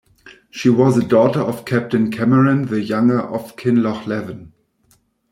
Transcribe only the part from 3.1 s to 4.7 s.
of Kinlochleven.